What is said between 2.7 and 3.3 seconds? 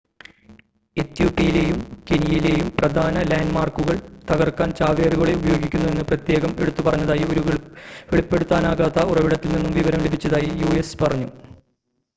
"പ്രധാന